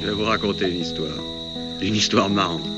[0.00, 1.18] Je vais vous raconter une histoire.
[1.82, 2.68] Une histoire marrante.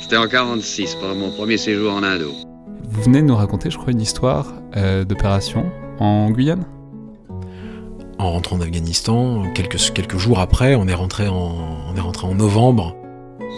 [0.00, 2.32] C'était en 46, pendant mon premier séjour en Indo.
[2.84, 5.66] Vous venez de nous raconter, je crois, une histoire euh, d'opération
[5.98, 6.64] en Guyane?
[8.18, 11.54] En rentrant d'Afghanistan, quelques, quelques jours après, on est, rentré en,
[11.90, 12.96] on est rentré en novembre.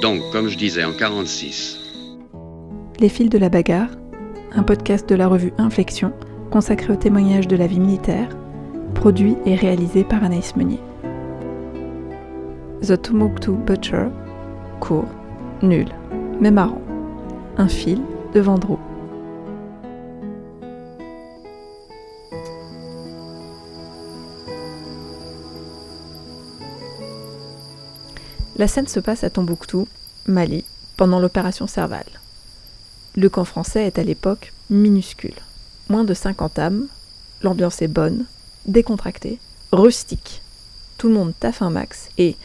[0.03, 1.79] Donc, comme je disais, en 46.
[2.99, 3.91] Les fils de la bagarre,
[4.53, 6.13] un podcast de la revue Inflexion
[6.51, 8.29] consacré au témoignage de la vie militaire,
[8.95, 10.81] produit et réalisé par Anaïs Meunier.
[12.83, 14.09] The Tomoktu Butcher,
[14.81, 15.09] court,
[15.63, 15.89] nul,
[16.41, 16.83] mais marrant.
[17.57, 18.01] Un fil
[18.35, 18.79] de Vendroux.
[28.57, 29.89] La scène se passe à Tombouctou,
[30.27, 30.65] Mali,
[30.97, 32.05] pendant l'opération Serval.
[33.17, 35.35] Le camp français est à l'époque minuscule.
[35.89, 36.87] Moins de 50 âmes,
[37.43, 38.27] l'ambiance est bonne,
[38.67, 39.39] décontractée,
[39.73, 40.43] rustique.
[40.99, 42.37] Tout le monde taffe un max et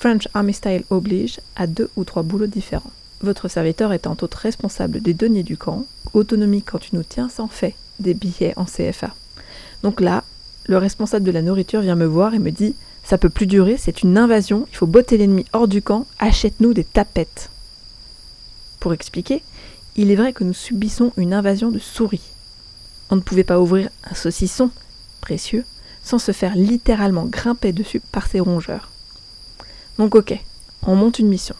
[0.00, 2.90] French Army Style oblige à deux ou trois boulots différents.
[3.20, 7.48] Votre serviteur étant autre responsable des deniers du camp, autonomie quand tu nous tiens s'en
[7.48, 9.14] fait des billets en CFA.
[9.82, 10.24] Donc là,
[10.64, 13.76] le responsable de la nourriture vient me voir et me dit Ça peut plus durer,
[13.76, 17.50] c'est une invasion, il faut botter l'ennemi hors du camp, achète-nous des tapettes.
[18.78, 19.42] Pour expliquer,
[19.96, 22.30] il est vrai que nous subissons une invasion de souris.
[23.10, 24.70] On ne pouvait pas ouvrir un saucisson,
[25.20, 25.66] précieux,
[26.02, 28.88] sans se faire littéralement grimper dessus par ces rongeurs.
[30.00, 30.34] Donc ok,
[30.86, 31.54] on monte une mission.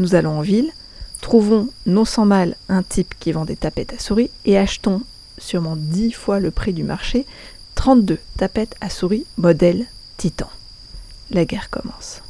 [0.00, 0.72] Nous allons en ville,
[1.20, 5.02] trouvons non sans mal un type qui vend des tapettes à souris et achetons,
[5.38, 7.24] sûrement dix fois le prix du marché,
[7.76, 10.50] 32 tapettes à souris modèle Titan.
[11.30, 12.22] La guerre commence.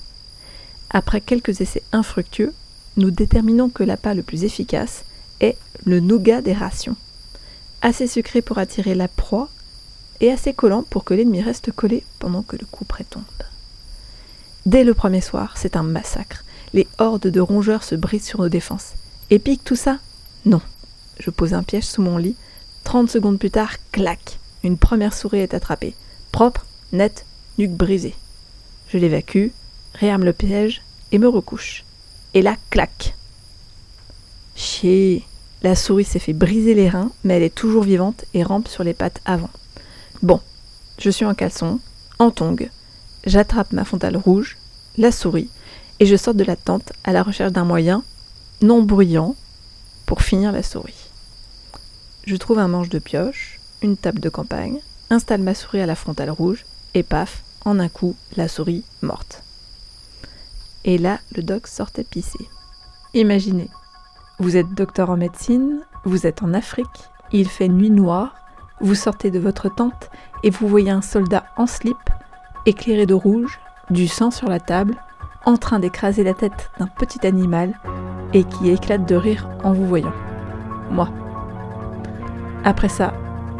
[0.90, 2.52] Après quelques essais infructueux,
[2.98, 5.04] nous déterminons que l'appât le plus efficace
[5.40, 6.96] est le nougat des rations.
[7.80, 9.48] Assez sucré pour attirer la proie
[10.20, 13.22] et assez collant pour que l'ennemi reste collé pendant que le coup près tombe.
[14.66, 16.42] Dès le premier soir, c'est un massacre.
[16.72, 18.94] Les hordes de rongeurs se brisent sur nos défenses.
[19.30, 19.98] Épique tout ça?
[20.46, 20.62] Non.
[21.18, 22.36] Je pose un piège sous mon lit.
[22.84, 25.94] 30 secondes plus tard, clac Une première souris est attrapée.
[26.32, 27.26] Propre, nette,
[27.58, 28.14] nuque brisée.
[28.88, 29.48] Je l'évacue,
[29.94, 30.82] réarme le piège
[31.12, 31.84] et me recouche.
[32.32, 33.14] Et là, clac
[34.56, 35.24] Chier
[35.62, 38.82] La souris s'est fait briser les reins, mais elle est toujours vivante et rampe sur
[38.82, 39.50] les pattes avant.
[40.22, 40.40] Bon,
[40.98, 41.80] je suis en caleçon,
[42.18, 42.70] en tongue,
[43.26, 44.56] j'attrape ma frontale rouge,
[44.96, 45.50] la souris,
[46.00, 48.02] et je sors de la tente à la recherche d'un moyen,
[48.62, 49.36] non bruyant,
[50.06, 51.10] pour finir la souris.
[52.26, 54.80] Je trouve un manche de pioche, une table de campagne,
[55.10, 56.64] installe ma souris à la frontale rouge,
[56.94, 59.42] et paf, en un coup, la souris morte.
[60.84, 62.48] Et là, le doc sortait pisser.
[63.14, 63.68] Imaginez,
[64.38, 68.34] vous êtes docteur en médecine, vous êtes en Afrique, il fait nuit noire,
[68.80, 70.10] vous sortez de votre tente
[70.42, 71.96] et vous voyez un soldat en slip
[72.66, 73.58] éclairé de rouge,
[73.90, 74.94] du sang sur la table,
[75.44, 77.74] en train d'écraser la tête d'un petit animal
[78.32, 80.12] et qui éclate de rire en vous voyant.
[80.90, 81.08] Moi.
[82.64, 83.12] Après ça,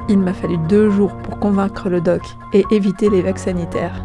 [0.09, 2.23] il m'a fallu deux jours pour convaincre le doc
[2.53, 4.05] et éviter les vagues sanitaires.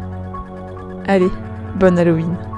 [1.06, 1.30] Allez,
[1.78, 2.49] bonne Halloween.